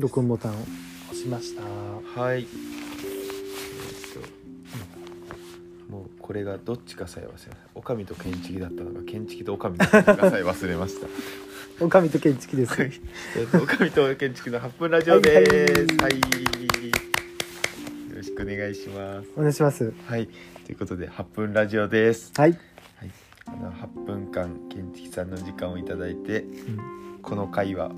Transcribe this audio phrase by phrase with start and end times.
[0.00, 0.54] 録音ボタンを
[1.10, 1.62] 押しました。
[2.20, 2.40] はい。
[2.40, 2.48] えーっ
[5.86, 7.56] ともうこれがどっちかさえ忘れました。
[7.74, 11.06] おかみと建築だったのが建築とおかみだったのかさえ忘れました。
[11.84, 12.72] おかみと建築です。
[13.54, 15.74] おかみと建築の8分ラジオです。
[16.02, 16.20] はい、よ
[18.16, 19.28] ろしくお願いします。
[19.36, 19.92] お願いします。
[20.06, 20.28] はい。
[20.64, 22.32] ということで8分ラジオです。
[22.36, 22.52] はい、
[22.96, 23.10] はい。
[23.46, 27.20] あの8分間建築さんの時間をいただいてうん。
[27.22, 27.90] この回は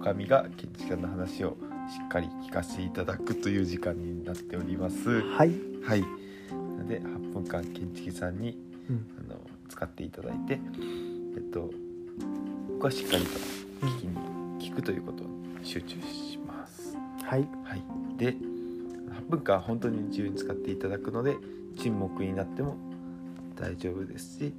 [0.00, 1.58] おかみが建築さんの話を
[1.90, 5.20] しっかり聞かせていただくという時間になっております。
[5.20, 5.52] はい、
[5.84, 6.00] はい。
[6.00, 8.56] なので8分間建築さんに
[8.88, 9.06] うん。
[9.30, 10.58] あの使っていただいて
[11.36, 11.70] えっと
[12.70, 15.28] 僕はしっかりと聞きに聞くということに
[15.62, 16.96] 集中します。
[17.22, 17.46] はい。
[17.64, 17.82] はい。
[18.16, 21.36] で8分間本当に自由に使っていただくので
[21.76, 22.76] 沈黙になっても
[23.54, 24.54] 大丈夫ですし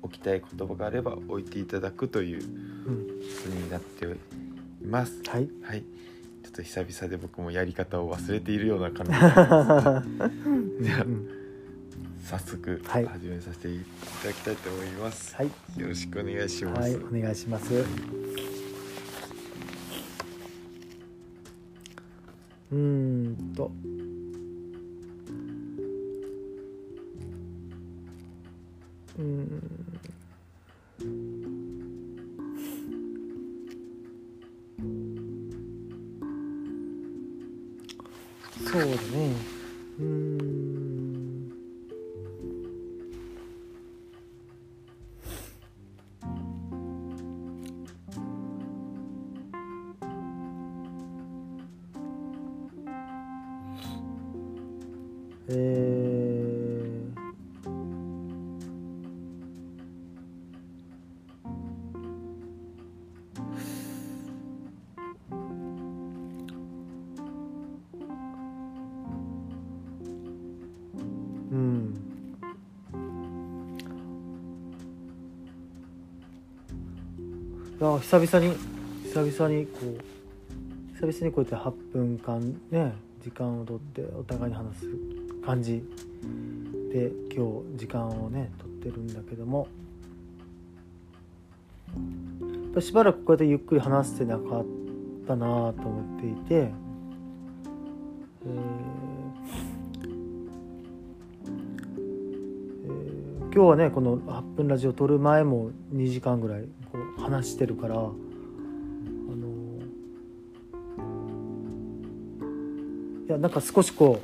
[0.00, 3.06] 置きたい言葉があれば置いていただくといううん。
[3.06, 3.12] こ
[3.44, 4.55] とになっております
[4.90, 5.02] は
[5.40, 5.48] い。
[5.62, 5.82] はい。
[6.42, 9.12] ちょっと久々で僕もやり方を忘れているような感じ。
[9.12, 11.28] ですではうん。
[12.24, 13.06] 早速はい。
[13.06, 13.80] 始めさせてい
[14.22, 15.46] ただきたいと思います、はい。
[15.76, 17.74] よろしくお願いします、はいお願いします。
[17.74, 23.72] うーんと。
[29.18, 29.85] うーん
[38.76, 38.98] そうだね。
[39.98, 41.50] うん。
[55.48, 56.05] えー。
[77.78, 78.56] や久々に
[79.04, 80.16] 久々にこう
[80.98, 82.92] 久々にこうやって8分間ね
[83.22, 84.86] 時間を取ってお互いに話す
[85.44, 85.82] 感じ。
[86.92, 89.68] で今日時間をね取ってるんだけども。
[92.80, 94.64] しばらくこうやってゆっくり話してなかっ
[95.26, 96.70] たなと思っていて、
[103.56, 108.12] 今日はねこの8分ラジオ撮る前も2時間ぐらいこう話してるからあの
[113.26, 114.20] いやなんか少しこ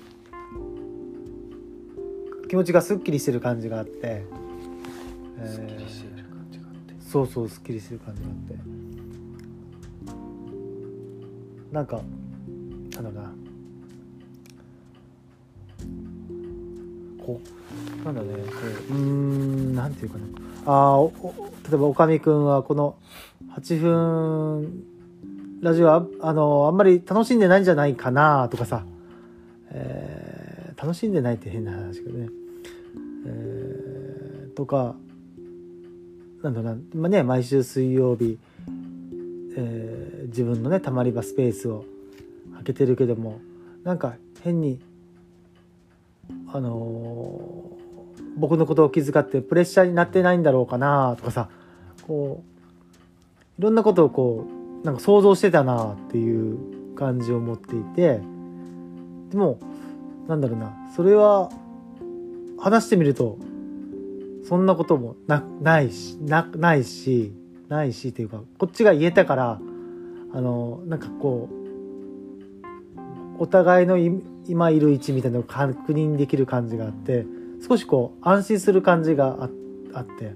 [2.44, 4.26] う気持ちがすっきりしてる感じがあって、
[7.00, 8.58] そうそうすっきりしてる感じがあって。
[11.72, 13.32] なんかなんだろうな
[17.22, 17.40] こ
[18.04, 18.52] なんだねこ
[18.90, 20.24] ううんなんていうかな。
[20.64, 21.12] あお
[21.68, 22.96] 例えばおかみくんはこの
[23.56, 24.84] 8分
[25.60, 28.84] ラジオはあのあんまり楽しんでないんじゃないかなとかさ、
[29.70, 32.28] えー楽しんでないって変な話だけどね、
[33.26, 34.96] えーとか
[36.42, 38.36] なんだろうな、まあね、毎週水曜日、
[39.56, 41.84] えー自分のねたまり場スペースを
[42.54, 43.40] 開けてるけども
[43.84, 44.80] なんか変に
[46.52, 47.82] あのー
[48.36, 51.48] 僕のことを気遣ってプレッシャーになってないんだろうかなとかさ
[52.06, 52.42] こ
[53.58, 54.46] ういろんなことをこ
[54.82, 58.20] うなんか想像してたなっていう感じを持っていて
[59.30, 59.58] でも
[60.28, 61.50] なんだろうなそれは
[62.58, 63.38] 話してみると
[64.48, 67.32] そんなこともなないしなないし
[67.68, 69.60] ないしっていうかこっちが言えたから
[70.32, 71.48] あのなんかこ
[73.38, 73.96] うお互いの
[74.48, 77.24] 今いる位置みたいなのを確認できる感じがあって
[77.66, 79.50] 少しこう安心する感じがあ
[79.94, 80.34] あって。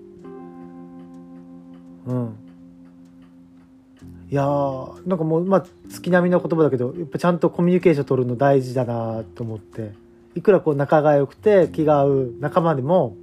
[2.06, 2.36] うん。
[4.28, 10.06] いやーなんかもうまあ月並みの言葉だけどやっぱちゃんとコミュニケーション取るの大事だなと思って。
[10.36, 13.16] いくらこう仲が良くて気が合う仲間でも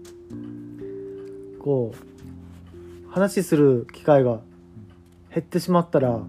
[1.60, 4.40] こう話する機会が
[5.32, 6.20] 減ってしまったら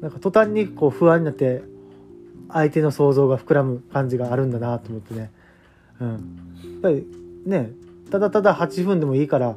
[0.00, 1.62] なんか途端にこう不安になって
[2.50, 5.30] 相手の想像が膨らむ感じがあるんだなと思ってね、
[6.00, 7.06] うん、やっぱり
[7.44, 7.70] ね
[8.10, 9.56] ただただ8分でもいいから、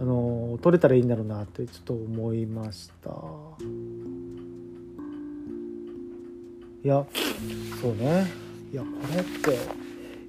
[0.00, 3.10] あのー撮れたらいいんだろうなってちょっと思いました。
[6.82, 7.04] いや
[7.80, 8.26] そうね。
[8.72, 9.54] いやこれって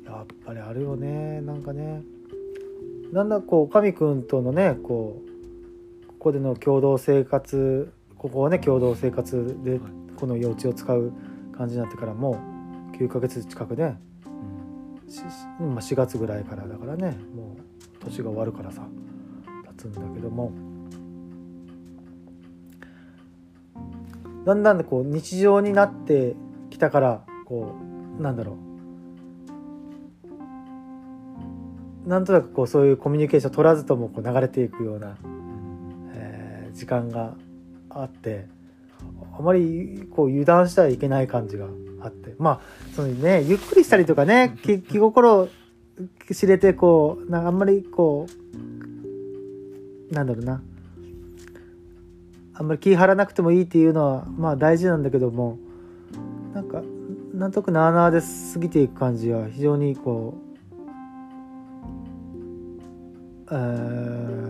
[0.05, 1.41] やっぱりあるよね。
[1.41, 2.03] なんかね
[3.13, 9.79] だんだんこう神くんとのねこうここでの共同生活ここはね共同生活で
[10.17, 11.13] この幼稚を使う
[11.57, 12.39] 感じになってからも
[12.93, 13.99] う9ヶ月近くね
[15.59, 18.81] うんまあ、4月ぐらいからだからねもう年が終わるからさ
[19.77, 20.51] 経つんだけども。
[24.45, 26.33] だんだんこう日常になって
[26.69, 27.75] きたからこ
[28.17, 28.57] うなんだろ
[32.05, 32.09] う。
[32.09, 35.17] なんとなくこうそういうコミュニケーション取らずともこう流れていくような、
[36.13, 37.33] えー時間が
[37.89, 38.47] あって
[39.37, 41.67] あまりこう油断してはいけない感じが
[42.01, 42.35] あって。
[42.37, 42.61] まあ
[42.95, 45.49] そのねゆっくりしたりとかね気気心を
[46.31, 48.27] 知れてこうなあんまりこ
[50.11, 50.61] うなんだろうな。
[52.53, 55.59] あんまり気張らなくてもいいっていうのはまあ大事なんだけども
[56.55, 56.81] なんか
[57.33, 60.33] なんとなくなあなあで過ぎていく感じは非常にこ
[63.51, 64.46] う、えー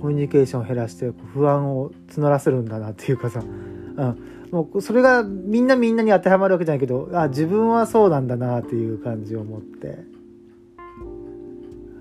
[0.00, 4.18] コミュニケーションを減らして不安を募らせるんだなっていうかさ、うん、
[4.50, 9.98] もうそれがみんなみんなに当てはまるわけじゃないけどあ自分はそうなんだなっていう感じを持って、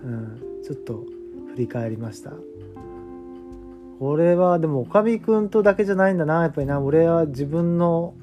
[0.03, 1.03] うん、ちょっと
[1.53, 2.33] 振り返りました。
[3.99, 6.43] これはでもおかみくんとだけじゃないんだな。
[6.43, 6.79] やっぱりな。
[6.79, 8.13] 俺は自分の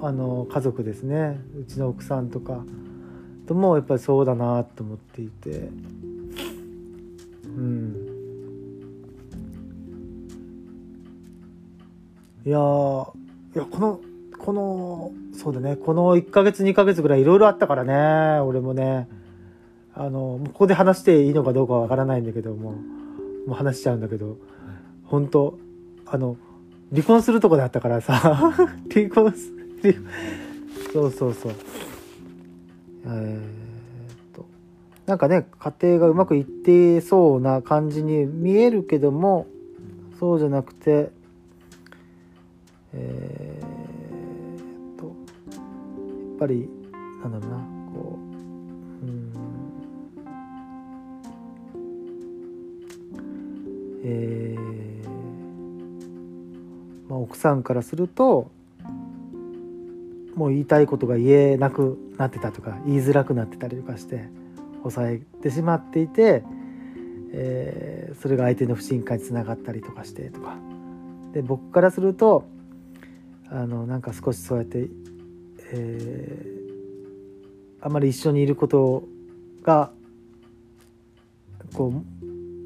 [0.00, 1.40] あの家族ですね。
[1.60, 2.64] うちの奥さんとか。
[3.46, 5.68] ともやっぱりそうだなと思っていて。
[7.44, 7.95] うん。
[12.46, 14.00] いやいやこの
[14.38, 19.08] このそうだねこの1ヶ月2ヶ月ぐらいいろいろあったからね俺もね。
[19.98, 22.78] あのここで話していいのかどうかわからないんだけどもも
[23.48, 24.36] う話しちゃうんだけど。
[25.06, 25.58] 本当
[26.04, 26.36] あの
[26.92, 28.14] 離婚するとこだったからさ
[28.92, 29.52] 離婚す
[30.92, 31.52] そうそうそう。
[33.06, 33.40] えーっ
[34.32, 34.46] と
[35.06, 39.46] なんかね家庭がうまくいってそうな感じに見えるけども
[40.18, 41.10] そうじゃなくて
[42.96, 45.12] えーとや
[46.36, 46.68] っぱり
[47.22, 47.56] なんだろうな
[47.94, 48.18] こ
[49.02, 49.32] ううん
[54.04, 55.08] えー
[57.08, 58.50] まあ、奥さんからすると
[60.34, 64.28] もう言いたいことが言えなくなってたとか言いづらくなってたりとかして
[64.80, 66.44] 抑えてしまっていて、
[67.32, 70.56] えーそれが相手の不信感につながったりとかしてとか。
[71.32, 72.46] で僕からすると
[73.50, 74.88] あのなんか少しそうやって、
[75.72, 76.66] えー
[77.78, 79.04] あまり一緒にいること
[79.62, 79.92] が
[81.74, 81.92] こ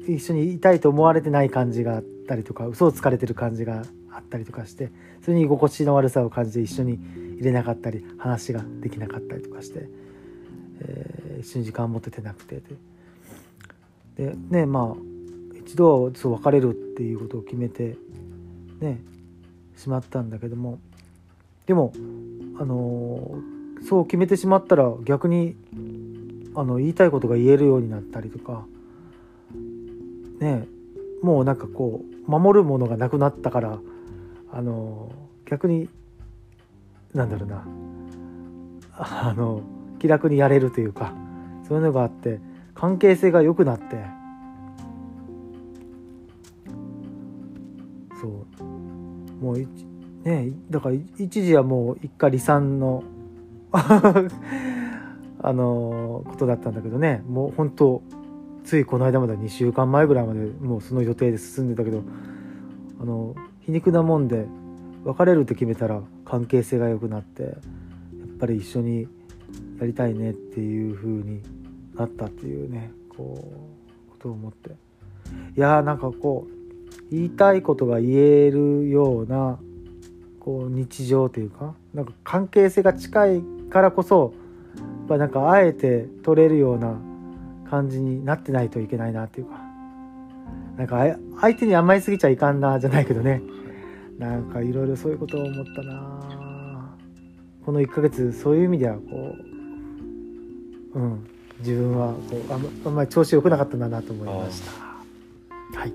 [0.07, 4.89] う一緒にいたいと思われてない感じがあったりとか嘘をつかれてる感じがあったりとかして
[5.23, 6.99] それに居心地の悪さを感じて一緒に
[7.35, 9.89] 入れなかったり話ができなかったりとかして、
[10.79, 12.61] えー一緒に時間を持ててなくて。
[14.15, 15.11] でねまあ
[15.57, 17.95] 一度はそう別れるっていうことを決めて
[18.79, 18.99] ね
[19.77, 20.79] しまったんだけども。
[21.65, 21.93] でも
[22.59, 23.39] あの
[23.87, 25.55] そう決めてしまったら逆に
[26.55, 28.65] あの言いたいことが言えるようになったりとか。
[30.39, 30.67] ね
[31.21, 33.79] もうなんかこう守るものがなくなったから
[34.51, 35.11] あの
[35.45, 35.87] 逆に
[37.13, 37.65] なんだろうな。
[39.03, 39.61] あの
[39.99, 41.13] 気楽にやれるというか
[41.67, 42.39] そういうのがあって
[42.75, 43.97] 関係性が良くなって
[49.41, 49.67] もうい
[50.23, 53.03] ねだから一時はもう一家離散の
[53.73, 57.23] あのことだったんだけどね。
[57.27, 58.03] もう本当
[58.63, 62.03] ついこの間まで2週間前ぐらいまでもうその予定で進んでたけど
[62.99, 64.45] あの皮肉なもんで
[65.03, 67.53] 別れるって決めたら関係性が良くなってやっ
[68.39, 69.07] ぱり一緒に
[69.79, 71.41] やりたいねっていう風に
[71.95, 73.35] なったっていうねこ
[74.07, 74.75] うことを思って。
[75.57, 76.60] いやーなんかこう
[77.11, 79.59] 言いたいことが言えるような
[80.39, 84.33] こう日常というかなんか関係性が近いからこそ
[84.75, 86.95] やっぱなんかあえて取れるような
[87.69, 89.61] 感じになってないといけないなっていうか
[90.77, 93.41] なんか相手に甘えすぎちゃいかんなじゃないけどね。
[94.17, 96.95] なんかいろいろそういうことを思ったな。
[97.65, 99.35] この1ヶ月そういう意味ではこ
[100.93, 101.27] ううん
[101.59, 104.61] 自分はこうあんまあんまり調子良くなかったんだなと思いまし
[105.73, 105.79] た。
[105.79, 105.93] はい。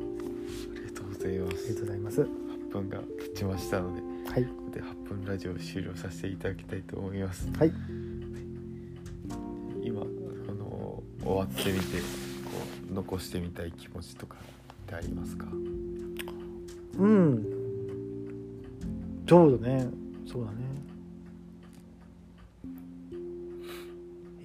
[1.26, 2.20] ざいまりがとうすございます。
[2.22, 2.26] 8
[2.70, 4.44] 分が経ちましたのではい。
[4.44, 7.48] ここで8分ラジオを終了させていただきたいと思います。
[7.58, 7.72] はい。
[9.82, 10.06] 今こ
[10.52, 12.04] の終わってみてこ
[12.90, 14.40] う残してみたい気持ちとかっ
[14.86, 15.46] てありますか？
[16.98, 17.44] うん。
[19.26, 19.88] ちょうどね。
[20.30, 20.56] そうだね。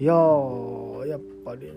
[0.00, 1.72] いやーやっぱりね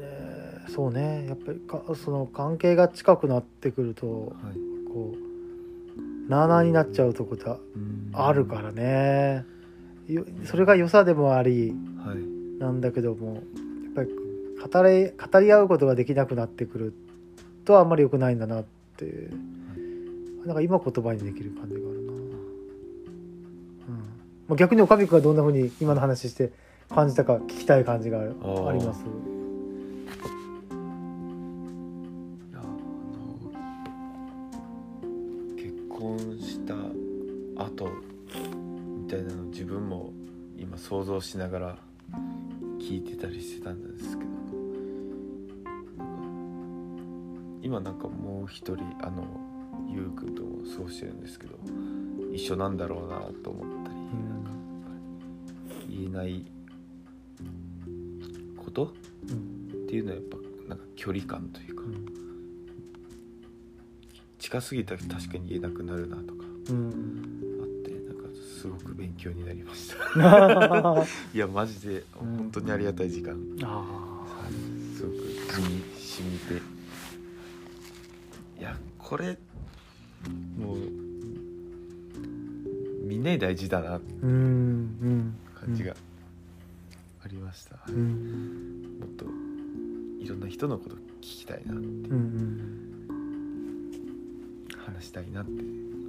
[0.69, 1.25] そうね。
[1.27, 5.13] やっぱりかその関係が近くなってくるとはいこ
[6.29, 7.45] なあなあになっちゃうとこって
[8.13, 9.45] あるからね。
[10.07, 12.59] よそれが良さでもありはい。
[12.59, 13.43] なんだけどもやっ
[13.95, 16.93] ぱり語り語り合うことができなくなってくる
[17.65, 18.65] とあんまり良くないんだなっ
[18.97, 19.05] て。
[19.05, 19.25] い。
[19.25, 22.29] うなんか今言葉にできる感じがあるな、うん。
[24.47, 26.51] まあ、逆に岡部君がどんなふうに今の話して
[26.89, 29.03] 感じたか聞きたい感じがあります？
[36.05, 36.75] 婚した
[37.63, 37.89] 後
[39.01, 40.13] みたいなの自分も
[40.55, 41.77] 今想像しながら
[42.79, 44.29] 聞いてたりしてたんですけど
[47.63, 49.25] 今なんかもう一人あの
[49.89, 51.55] ゆうくんともそうしてるんですけど
[52.31, 53.97] 一緒なんだろうなと思ったり、
[55.89, 56.45] 言えない
[58.57, 58.93] こと？
[59.29, 59.85] うん。
[59.85, 60.38] っていうのはやっぱ
[60.69, 61.75] なんか距離感というか、うん
[64.45, 66.89] 近すぎたら確かに言えなくなるなとかうん。
[67.61, 69.95] あってなんかすごく勉強になりました。
[70.99, 74.47] あ いやマジでうん本当にありがたい時間、あ
[74.95, 76.61] すごく身に染みて。
[78.59, 79.35] いやこれ
[80.59, 80.77] もう
[83.03, 83.97] みんなに大事だな。
[83.97, 85.35] ってうんうん。
[85.55, 85.95] 感じが
[87.23, 88.97] ありました、うん。
[88.99, 89.25] もっと
[90.23, 91.81] いろんな人のこと聞きたいなって。
[91.81, 92.94] うんうん
[94.95, 95.51] 話したいなって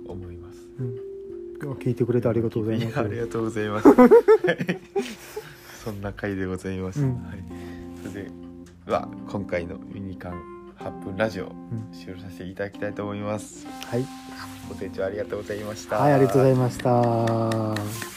[0.07, 0.59] 思います。
[0.81, 1.73] うん。
[1.75, 2.97] 聞いてくれてありがとうございます。
[2.97, 3.89] やありがとうございます。
[5.85, 7.09] そんな回でございます、うん。
[7.09, 7.45] はい、
[8.03, 8.31] それで
[8.87, 10.43] は今回のミニカン
[10.79, 11.53] 8分ラジオうん。
[11.93, 13.67] 終了させていただきたいと思います。
[13.87, 14.05] はい。
[14.69, 15.97] ご清聴ありがとうございました。
[15.97, 18.16] はいありがとうございました